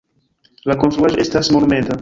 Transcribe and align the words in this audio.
La 0.71 0.77
konstruaĵo 0.85 1.23
estas 1.27 1.55
monumenta. 1.57 1.89